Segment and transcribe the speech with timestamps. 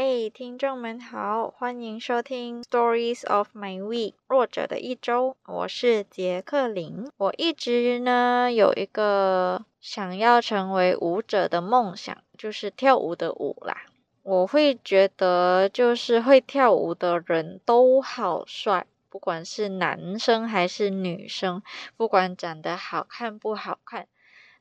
[0.00, 7.10] 嘿，听众们好，欢迎收听 Stories of My Week 弱者的一周，我是杰克林。
[7.16, 13.86] 我一直呢有一个想要成为舞者的梦想，就是跳舞的舞啦。
[14.22, 21.60] 我会觉得，就是会跳舞的人都好帅，不管是男生还是女生，
[21.96, 24.06] 不管长得好看不好看，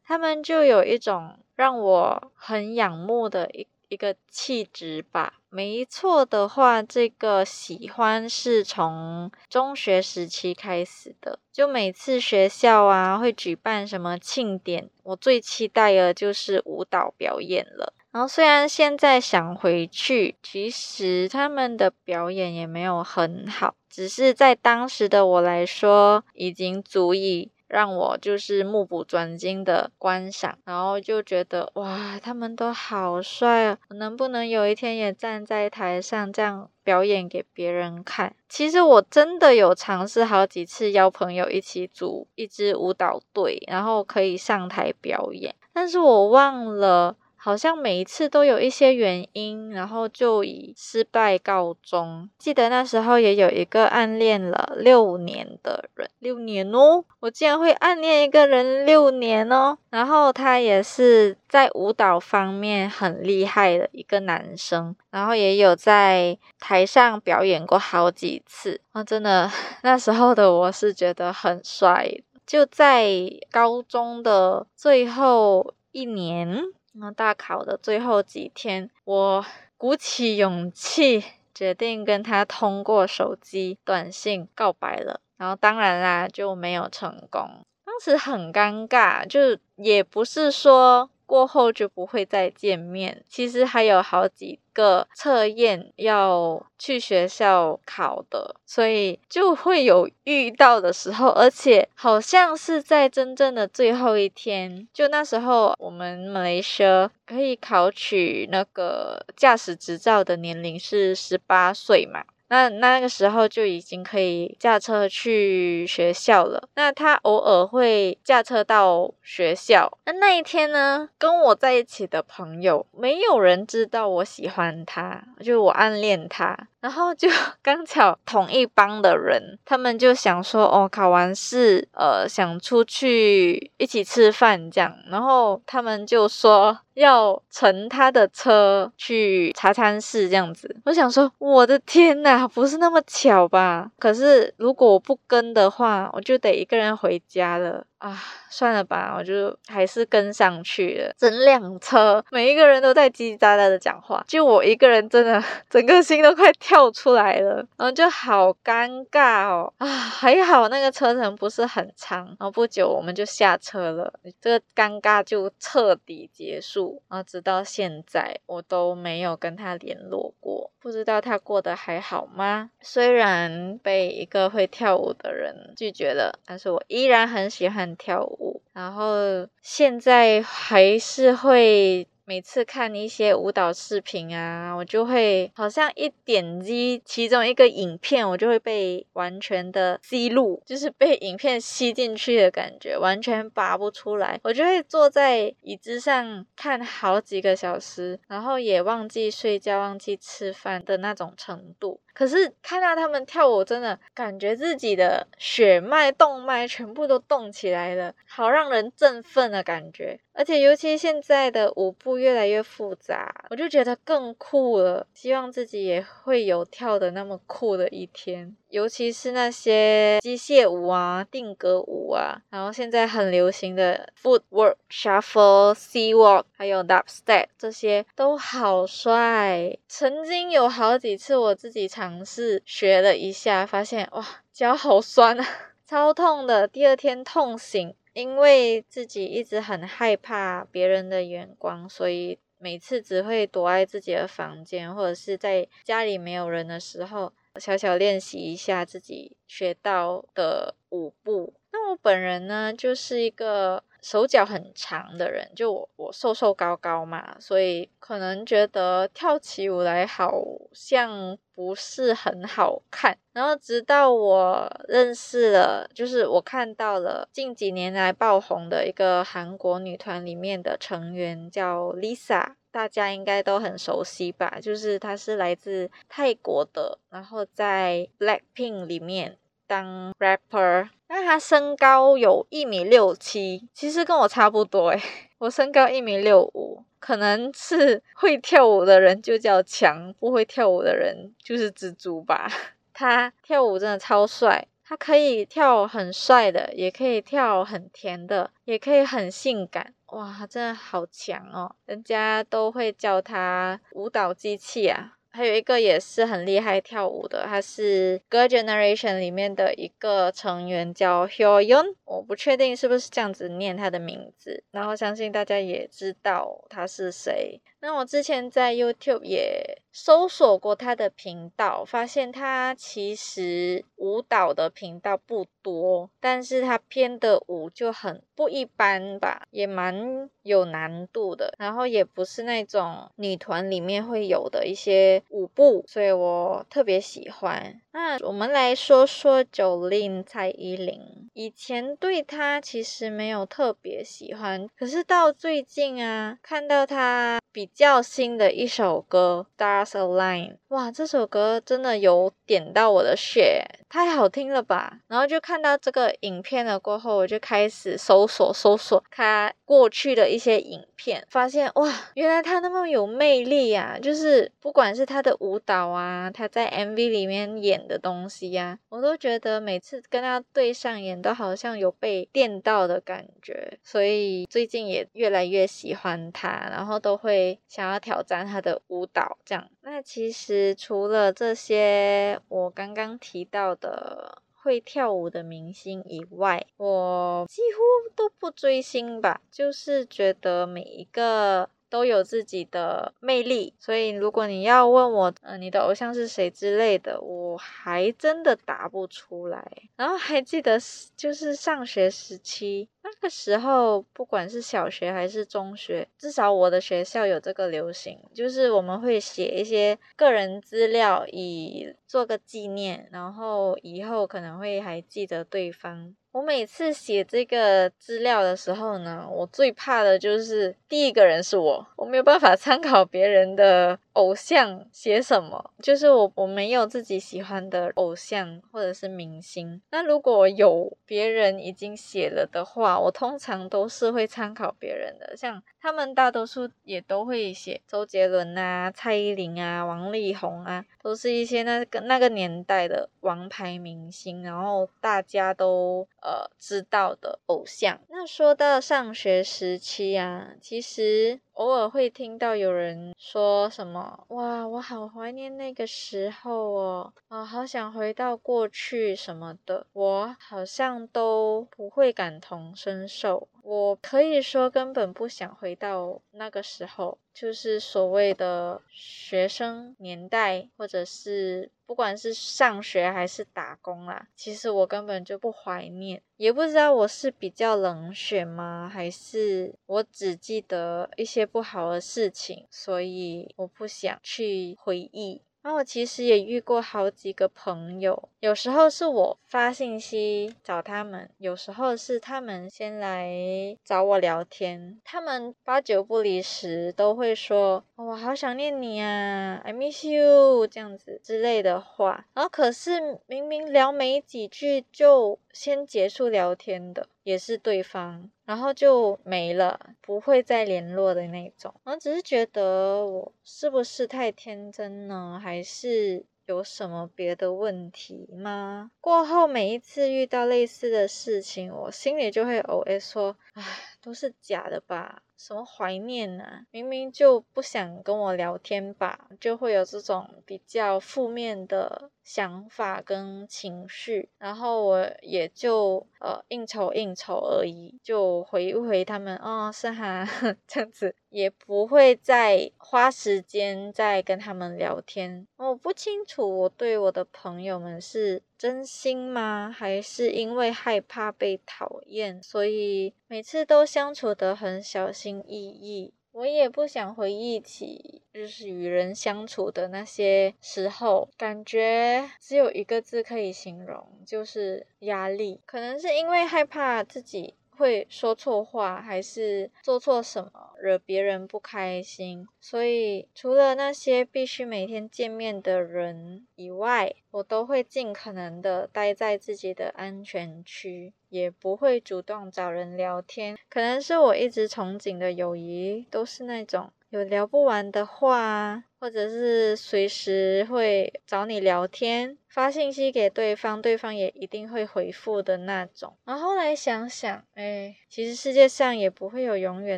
[0.04, 3.68] 他们就有一种让我很仰慕的一。
[3.90, 11.40] 一个气质吧，没错的话，这个喜欢是从中学时期开始的。
[11.54, 17.94] 就每次学校啊会举办什么庆典，我最期待的就是舞蹈表演了。
[18.12, 27.52] 然后虽然现在想回去，其实他们的表演也没有很好，只是在当时的我来说，已经足以。
[27.68, 33.78] 让我就是目不转睛的观赏，然后就觉得哇，他们都好帅啊！
[33.90, 38.36] 能不能有一天也站在台上这样表演给别人看？
[38.48, 47.16] 其实我真的有尝试好几次邀朋友一起组一支舞蹈队，然后可以上台表演，但是我忘了。
[47.48, 52.30] 好像每一次都有一些原因，然后就以失败告终。
[52.38, 59.78] 记得那时候也有一个暗恋了六年的人，六年哦，我竟然会暗恋一个人六年哦。
[59.92, 68.82] 然后他也是在舞蹈方面很厉害的一个男生，然后也有在台上表演过好几次。
[68.92, 69.50] 啊，真的，
[69.84, 72.12] 那时候的我是觉得很帅。
[72.46, 73.10] 就在
[73.50, 76.62] 高中的最后一年。
[77.00, 79.46] 那大考的最后几天，我
[79.78, 81.24] 鼓起勇气，
[81.54, 85.22] 决定跟他通过手机短信告白了。
[85.38, 87.64] 然后当然啦，就没有成功。
[87.86, 91.10] 当时很尴尬，就也不是说。
[91.28, 93.24] 过后就不会再见面。
[93.30, 101.28] 其实还有好几个测验要去学校考的，所以就会有遇到的时候。
[101.30, 112.24] 而且好像是在真正的最后一天，就那时候我们马来西亚可以考取那个驾驶执照的年龄是十八岁嘛。
[112.50, 116.68] 那那个时候就已经可以驾车去学校了。
[116.76, 119.98] 那他偶尔会驾车到学校。
[120.06, 126.68] 那那一天呢，跟我在一起的朋友没有人知道我喜欢他，就我暗恋他。
[126.88, 127.28] 然后就
[127.62, 134.96] 刚巧同一帮的人，他们就想说，哦，考完试，呃，想出去一起吃饭这样。
[135.10, 140.74] 然后他们就说要乘他的车去茶餐室这样子。
[140.86, 143.92] 我想说，我的天呐，不是那么巧吧？
[144.00, 147.86] 可是如果我不跟的话，我就得一个人回家了。
[148.00, 148.16] 啊，
[148.50, 151.12] 算了吧，我就还是跟上去了。
[151.18, 159.74] 整辆车每一个人都在叽叽喳喳的讲话，就我一个人真的 整个心都快跳出来了，然后就好尴尬哦。
[159.80, 167.02] 啊，还好那个车程不是很长，然后不久我们就下车了，这个尴尬就彻底结束。
[167.10, 172.70] 然后直到现在我都没有跟他联络过，不知道他过得还好吗？
[172.80, 177.87] 虽然被一个会跳舞的人拒绝了，但是我依然很喜欢。
[177.96, 182.08] 跳舞，然后现在还是会。
[182.30, 194.38] 每次看一些舞蹈视频啊，我就会好像一点击其中一个影片，我就会被完全的吸入，就是被影片吸进去的感觉，完全拔不出来。
[194.44, 202.02] 我就会坐在椅子上看好几个小时，然后也忘记睡觉、忘记吃饭的那种程度。
[202.18, 210.20] 可是看到他们跳舞，真的感觉自己的血脉、动脉全部都动起来了，好让人振奋的感觉。
[210.34, 212.18] 而且尤其现在的舞步。
[212.18, 215.06] 越来越复杂，我就觉得更酷了。
[215.14, 218.56] 希望自己也会有跳的那么酷的一天。
[218.70, 229.78] 尤其是那些机械舞啊、定格舞啊，然后现在很流行的 footwork、shuffle、sea walk，还有 dubstep，这些都好帅。
[229.88, 235.46] 曾经有好几次我自己尝尝试学了一下，发现哇，脚好酸啊，
[235.86, 236.66] 超痛的。
[236.66, 237.94] 第二天痛醒。
[238.14, 251.54] 因为自己一直很害怕别人的眼光，所以每次只会躲在自己的房间，或者是在家里没有人的时候，小小练习一下自己学到的舞步。
[251.72, 253.84] 那我本人呢，就是一个。
[254.08, 263.18] 手脚很长的人，就我我瘦瘦高高嘛，所以可能觉得跳起舞来好像不是很好看。
[263.34, 272.54] 然后直到我认识了，就是我看到了近几年来爆红的一个韩国女团里面的成员叫 Lisa。
[272.72, 274.60] 大家应该都很熟悉吧？
[274.62, 280.90] 就是她是来自泰国的，然后在 Blackpink 里面当 rapper。
[281.10, 285.02] 那他身高有一米六七，其实跟我差不多诶，
[285.40, 292.50] 我身高一米六五，可能是 会跳舞的人就叫强，不会跳舞的人就是蜘蛛吧。
[292.94, 294.68] 他跳舞真的超帅。
[294.90, 301.76] 他可以跳很帅的，也可以跳很甜的，也可以很性感，哇，真的好强哦！
[301.86, 305.17] 人家都会叫他舞蹈机器啊。
[305.32, 311.96] 还有一个也是很厉害跳舞的，他是 Girl Generation 里面的一个成员，叫 Hyoyeon。
[312.06, 317.62] 我不确定是不是这样子念他的名字，然后相信大家也知道他是谁。
[317.80, 337.82] 那我之前在 YouTube 也搜索过他的频道，发现他其实舞蹈的频道不多，但是他编的舞就很不一般吧，也蛮有难度的，然后也不是那种女团里面会有的一些舞步，所以我特别喜欢。
[337.92, 347.40] 那我们来说说九零蔡依林，以前对她其实没有特别喜欢，可是到最近啊，看到她。
[347.50, 355.00] 比较新的一首歌《Stars Align》，哇，这首歌真的有点到我的血，太好听了吧！
[355.08, 363.98] 然后就看到这个影片了过后，我就开始搜索搜索他过去的一些影片，发现哇，原来他那么有魅力呀！
[364.02, 377.60] 就是不管是他的舞蹈啊，他在 MV 里面演的东西呀，我都觉得每次跟他对上眼，都好像有被电到的感觉，所以最近也越来越喜欢他，然后都会。
[377.68, 379.70] 想要挑战他的舞蹈，这样。
[379.90, 391.70] 那其实除了这些我刚刚提到的会跳舞的明星以外，我几乎都不追星吧，就是觉得每一个。
[391.90, 399.66] 都有自己的魅力，所以如果你要问我，呃，你的偶像是谁之类的，我还真的答不出来。
[399.96, 400.78] 然后还记得
[401.16, 416.16] 就是上学时期，那个时候不管是小学还是中学，至少我的学校有这个流行，就是我们会写一些个人资料，以做个纪念，然后以后可能会还记得对方。
[416.38, 423.98] 我每次写这个资料的时候呢，我最怕的就是第一个人是我，我没有办法参考别人的。
[424.18, 425.64] 偶像写什么？
[425.80, 429.80] 就是我我没有自己喜欢的偶像或者是明星。
[429.92, 435.38] 那如果有别人已经写了的话，我通常都是会参考别人的。
[435.38, 448.00] 像他们大多数也都会写周杰伦啊、蔡依林啊、王力宏啊，都是一些那个那个年代的王牌明星，然后大家都呃知道的偶像。
[448.10, 451.40] 那说到上学时期啊，其实。
[451.58, 463.48] 偶尔会听到有人说什么“哇，我好怀念那个时候哦，啊，好想回到过去什么的”，我好像都不会感同身受。
[463.70, 471.70] 我可以说根本不想回到那个时候，就是所谓的学生年代，或者是。
[471.86, 485.42] 不管是上学还是打工啦，其实我根本就不怀念，也不知道我是比较冷血吗，还是我只记得一些不好的事情，所以我不想去回忆。
[485.68, 495.02] 那我其实也遇过好几个朋友，有时候是我发信息找他们，有时候是他们先来找我聊天。
[495.04, 502.26] 他们八九不离十，都会说：“我好想念你啊，I miss you” 这样子之类的话。
[502.34, 507.08] 然后可是明明聊没几句就先结束聊天的。
[507.24, 511.74] 也是对方，然后就没了，不会再联络的那种。
[511.84, 515.38] 我只是觉得我是不是太天真呢？
[515.44, 518.92] 还是有什么别的问题吗？
[519.02, 523.64] 过后每一次遇到类似的事情，我心里就会偶尔说：“唉，
[524.02, 525.22] 都是假的吧？
[525.38, 526.66] 什么怀念呢？
[526.72, 532.10] 明明就不想跟我聊天吧？”就会有这种比较负面的。
[532.28, 540.28] 想法跟情绪，然后我也就呃应酬应酬而已，就回一回他们哦是哈
[540.68, 545.48] 这样子，也不会再花时间再跟他们聊天。
[545.56, 556.14] 我不清楚我对我的朋友们是真心吗，还是因为害怕被讨厌，所以每次都相处得很小心翼翼。
[556.32, 565.60] 我也不想回忆起，就是与人相处的那些时候，感觉只有一个字可以形容，就是压力。
[565.66, 572.46] 可能是因为害怕自己会说错话，还是做错什么惹别人不开心。
[572.62, 583.58] 所以除了那些必须每天见面的人以外，我都会尽可能的待在自己的安全区，也不会主动找人聊天。
[583.70, 586.92] 可能是我一直憧憬的友谊，都是那种。
[587.10, 596.18] 有聊不完的话，或者是随时会找你聊天、发信息给对方，对方也一定会回复的那种。
[596.26, 599.98] 然后来想想，哎，其实世界上也不会有永远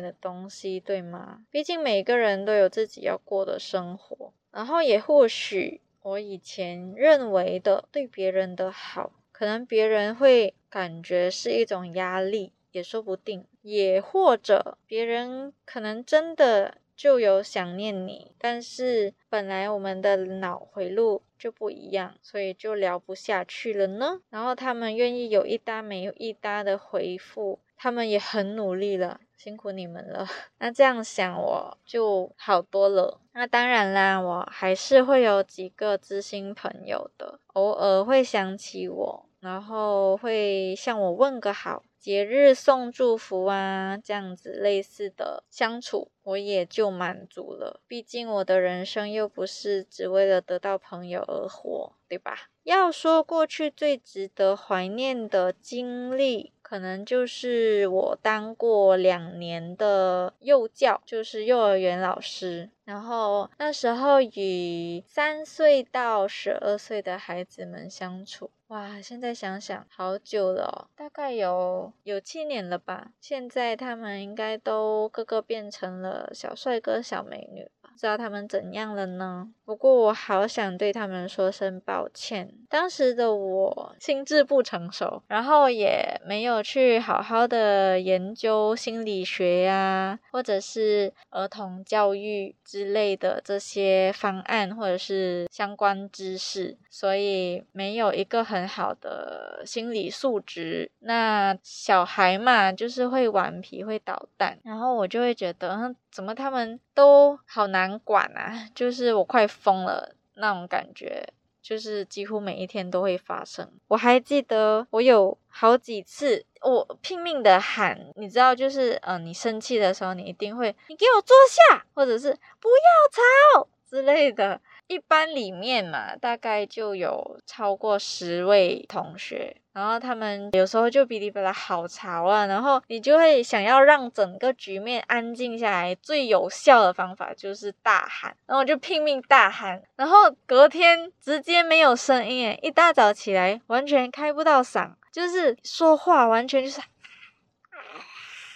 [0.00, 1.40] 的东西，对吗？
[1.50, 4.32] 毕竟每个人都有自己要过的生活。
[4.52, 13.44] 然后也或许我以前认为的对别人的好，可能别人会感觉是一种压力，也说不定。
[13.60, 16.78] 也或者别人可能真的。
[17.00, 24.20] 就有想念你，但是本来我们的脑回路就不一样，所以就聊不下去了呢。
[24.28, 30.28] 然后他们愿意有一搭没有一搭的回复，他们也很努力了，辛苦你们了。
[30.60, 33.18] 那这样想我就好多了。
[33.32, 41.82] 那当然啦，我还是会有几个知心朋友的，偶尔会想起我，然后会向我问个好。
[41.98, 47.82] 节日送祝福啊，这样子类似的相处，我也就满足了。
[47.86, 52.48] 毕竟我的人生又不是只为了得到朋友而活，对吧？
[52.62, 62.70] 要说过去最值得怀念的经历，可能就是我当过两年的幼教，就是幼儿园老师。
[62.84, 73.10] 然后那时候与三岁到十二岁的孩子们相处，哇，现在想想好久了，大概有有七年了吧。
[73.20, 77.68] 现在他们应该都个个变成了小帅哥、小美女。
[78.00, 79.50] 知道他们怎样了呢？
[79.66, 82.50] 不过我好想对他们说声抱歉。
[82.70, 100.90] 当时的我心智不成熟，然后也没有去好好的研究心理学呀，或者是儿童教育之类的这些方案或者是相关知识，所以没有一个很好的心理素质。
[101.00, 105.94] 那小孩嘛，就是会顽皮、会捣蛋，然后我就会觉得。
[106.12, 108.68] 怎么他们都好难管啊？
[108.74, 111.32] 就是我快疯了那种感觉，
[111.62, 113.70] 就是几乎每一天都会发生。
[113.88, 122.28] 我还记得我有好几次，我拼命的喊，你知道，就是嗯，你生气的时候，你一定会，你给我坐下，或者是
[122.60, 124.60] 不要吵之类的。
[124.90, 146.80] 一班里面嘛，大概就有超过十位同学，然后他们有时候就哔哩吧啦好吵啊，然后你就会想要让整个局面安静下来，最有效的方法就是大喊，然后我就拼命大喊，然后隔天直接没有声音，一大早起来完全开不到嗓，就是说话完全就是。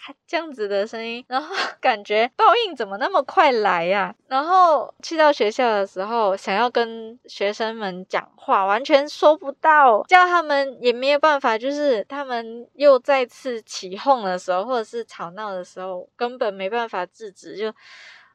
[0.27, 4.15] 这样子的声音，然后 感觉报应怎么那么快来呀？
[4.29, 17.73] 然后去到学校的时候，想要跟学生们讲话，完全说不到，叫他们也没有办法，就是他们又再次起哄的时候，或者是吵闹的时候，根本没办法制止，就。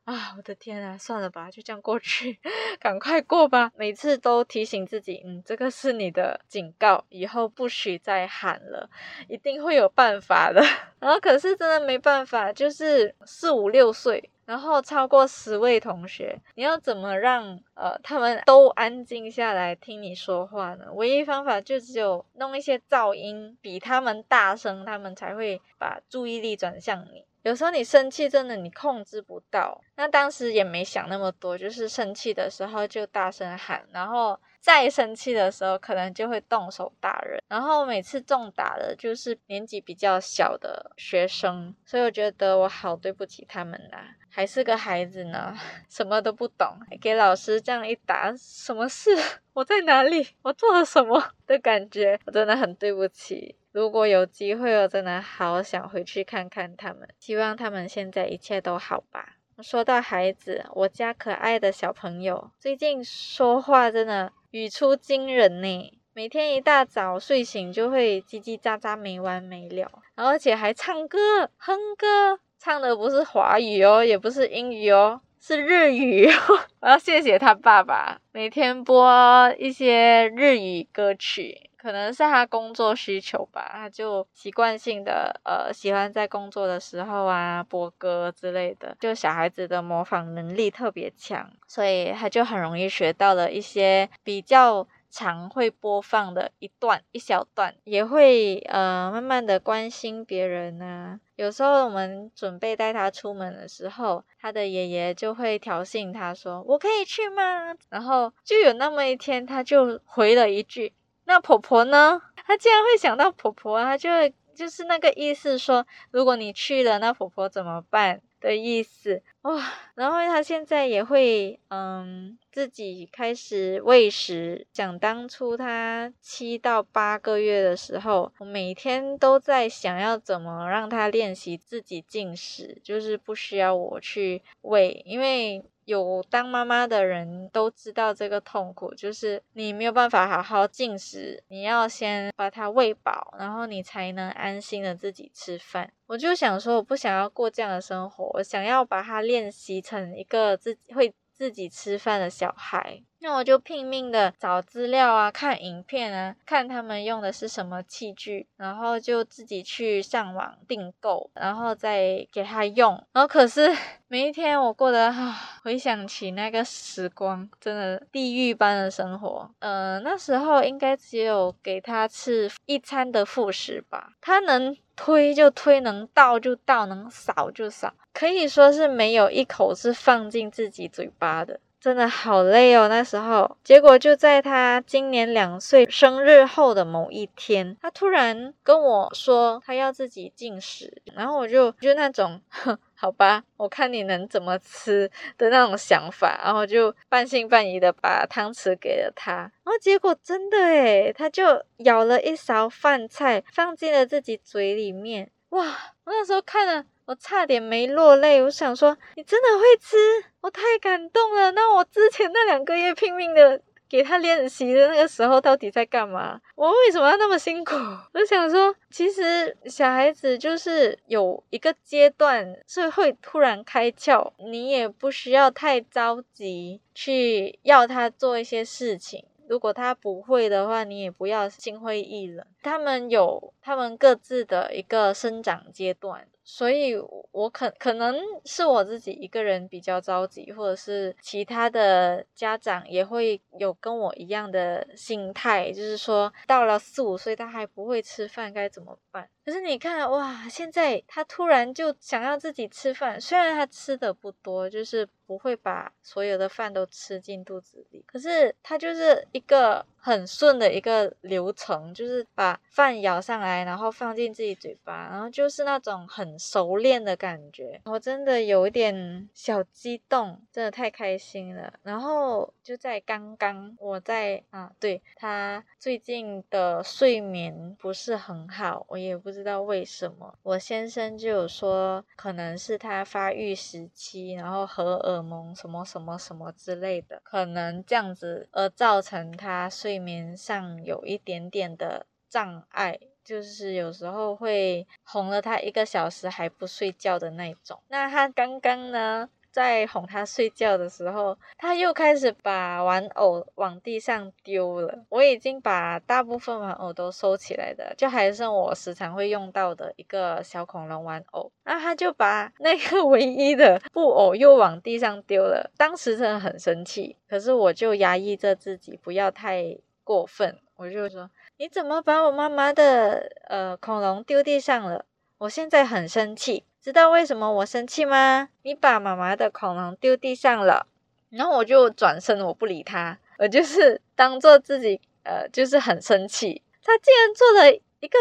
[0.10, 2.40] 啊，我的天啊，算了吧，就这样过去，
[2.82, 3.72] 赶快过吧。
[3.76, 8.90] 每次都提醒自己，嗯，这个是你的警告，以后不许再喊了，
[9.28, 10.64] 一定会有办法的。
[11.00, 20.88] 然后可是真的没办法，就是四五六岁，然后超过十位同学，你要怎么让呃他们都安静下来听你说话呢？
[20.94, 27.29] 唯一方法就只有弄一些噪音，比他们大声，他们才会把注意力转向你。
[27.44, 29.82] 有时候你生气，真的你控制不到。
[29.96, 37.42] 那当时也没想那么多，就是生气的时候就大声喊，然后再生气的时候可能就会动手打人。
[37.48, 43.98] 然后每次重打的就是年纪比较小的学生，所以我觉得我好对不起他们呐，
[44.30, 45.58] 还是个孩子呢，
[45.90, 49.12] 什么都不懂，给老师这样一打，什么事？
[49.54, 50.28] 我在哪里？
[50.42, 52.20] 我做了什么的感觉？
[52.26, 53.56] 我真的很对不起。
[53.72, 57.08] 如果有机会，我真的好想回去看看他们。
[57.20, 59.36] 希望他们现在一切都好吧。
[59.62, 65.94] 说到孩子，我家可爱的小朋友最近说话真的语出惊人呢。
[66.14, 76.40] 每天一大早睡醒就会叽叽喳喳没完没了，而且还唱歌哼歌，唱的不是华语哦，也不是英语哦，是日语哦。
[76.82, 81.69] 我要谢谢他爸爸，每天播一些日语歌曲。
[81.82, 101.20] 可能是他工作需求吧，他就习惯性的呃喜欢在工作的时候啊播歌之类的，就小孩子的模仿能力特别强，所以他就很容易学到了一些比较常会播放的一段一小段，也会呃慢慢的关心别人啊。
[101.36, 110.94] 有时候我们准备带他出门的时候，他的爷爷就会挑衅他说：“我可以去吗？”然后就有那么一天，他就回了一句
[111.30, 114.10] ：“那婆婆呢？”她竟然会想到婆婆，她就
[114.56, 119.64] 就是那个意思说：“如果你去了，那婆婆怎么办？”的意思哇，
[119.96, 124.68] 然后他现在也会嗯自己开始喂食。
[124.74, 135.64] 想当初他七到八个月的时候，我每天都在想要怎么让他练习自己进食，就是不需要我去喂，因为。
[135.86, 145.92] 有当妈妈的人都知道这个痛苦，就是你没有办法好好进食，你要先把它喂饱，然后你才能安心的自己吃饭。
[146.06, 151.14] 我就想说，我不想要过这样的生活，我想要把它练习成一个自会。
[151.40, 162.94] 自己吃饭的小孩，那我就拼命的找资料啊，看影片啊，看他们用的是什么器具，然后就自己去上网订购，然后再给他用。
[163.12, 163.76] 然后可是
[164.08, 169.52] 每一天我过得啊，回想起那个时光，真的地狱般的生活。
[169.60, 177.94] 呃，那时候应该只有给他吃一餐的副食吧，他能推就推，能倒就倒，能扫就扫。
[178.14, 182.88] 可以说是没有一口是放进自己嘴巴的，真的好累哦。
[182.88, 205.64] 那时候，结果就在他今年两岁生日后的某一天，他突然跟我说他要自己进食，然后我就就那种，哼，好吧，我看你能怎么吃的那种想法，然后就半信半疑的把汤匙给了他，然后结果真的诶，他就舀了一勺饭菜放进了自己嘴里面，哇，
[206.04, 206.86] 我那时候看了。
[207.10, 209.98] 我差点没落泪，我想说你真的会吃，
[210.42, 211.52] 我太感动了。
[211.54, 216.40] 那我之前那两个月拼命的给他练习的那个时候，到底在干嘛？
[216.54, 217.74] 我为什么要那么辛苦？
[218.14, 229.26] 我想说，其实小孩子就是有一个阶段是会突然开窍，你也不需要太着急去要他做一些事情。
[229.48, 232.46] 如果他不会的话，你也不要心灰意冷。
[232.62, 236.28] 他们有他们各自的一个生长阶段。
[236.52, 236.96] 所以，
[237.32, 249.30] 我可可能是我自己一个人比较着急，或者是其他的家长也会有跟我一样的心态，就是说到了四五岁他还不会吃饭该怎么办？
[249.46, 259.86] 可是你看，哇，现在他突然就想要自己吃饭，虽然他吃的不多，就是不会把所有的饭都吃进肚子里，可是他就是一个。
[260.02, 267.82] 很顺的一个流程，就是把饭舀上来，然后放进自己嘴巴，然后就是那种很熟练的感觉。
[267.84, 271.74] 我真的有一点小激动，真的太开心了。
[271.84, 280.34] 然后就在刚刚，我在啊，对他最近的睡眠不是很好，我也不知道为什么。
[280.44, 289.89] 我先生就有说，可能是他发育时期，然后荷尔蒙什么什么什么之类的，可能这样子而造成他睡。
[289.90, 297.82] 睡眠上有一点点的障碍，就是有时候会哄了他一个小时还不睡觉的那种。
[297.88, 305.06] 那他刚刚呢，在哄他睡觉的时候，他又开始把玩偶往地上丢了。
[305.10, 311.52] 我已经把大部分玩偶都收起来的，就还剩我时常会用到的一个小恐龙玩偶。
[311.64, 315.72] 那他就把 那个唯一的布偶又往地上丢了。
[315.78, 319.78] 当时真的很生气，可是我就压抑着自己，不要太。
[320.02, 325.06] 过分，我就说你怎么把我妈妈的呃恐龙丢地上了？
[325.38, 328.50] 我现在很生气，知道为什么我生气吗？
[328.64, 330.88] 你把妈妈的恐龙丢地上了，
[331.30, 336.62] 然后我就转身，我不理他，我就是当做自己呃就是很生气。
[336.82, 338.18] 他竟然做了一个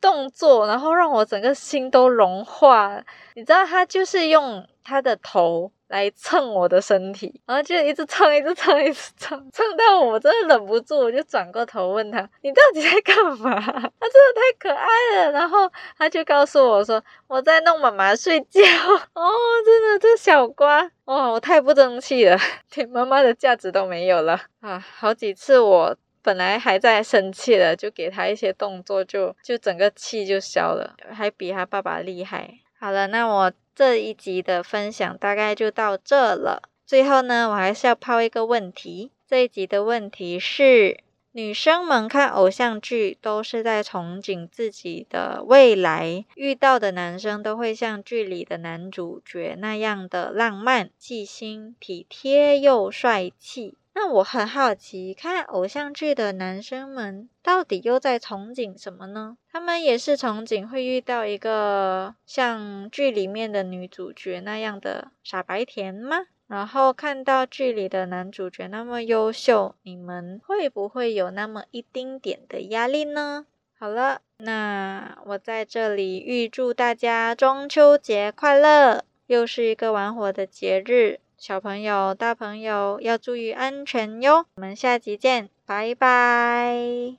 [0.00, 3.04] 动作，然后让我整个心都融化。
[3.34, 5.70] 你知道他就是用他的头。
[5.88, 18.60] 来蹭我的身体，然后就一直蹭，一直蹭，一直蹭， 蹭到我真的忍不住，我就转过头问他：“你到底在干嘛？” 他真的太可爱了，然后他就告诉我说：“我在弄妈妈睡觉。
[19.14, 19.32] ”哦，
[19.64, 22.38] 真的这小瓜，哦，我太不争气了，
[22.74, 24.78] 连妈妈的价值都没有了啊！
[24.96, 32.58] 好几次我本来还在生气了，就给他一些动作，就就整个气就消了，还比他爸爸厉害。
[32.78, 33.52] 好了，那我。
[33.78, 36.68] 这一集的分享大概就到这了。
[36.84, 39.12] 最后呢，我还是要抛一个问题。
[39.24, 40.98] 这一集的问题是：
[41.30, 53.76] 女生们看偶像剧都是在憧憬自己的未来，遇到的男生都会像剧里的男主角那样的浪漫、细心、体贴又帅气。
[54.00, 59.36] 那我很好奇，看偶像剧的男生们到底又在憧憬什么呢？
[59.50, 66.26] 他们也是憧憬会遇到一个像剧里面的女主角那样的傻白甜吗？
[66.46, 73.46] 然后看到剧里的男主角那么优秀，你们会不会有那么一丁点的压力呢？
[73.76, 79.04] 好了，那我在这里预祝大家中秋节快乐！
[79.26, 81.18] 又是一个玩火的节日。
[81.38, 84.46] 小朋友、大朋友要注意安全哟！
[84.56, 87.18] 我们下集见，拜拜。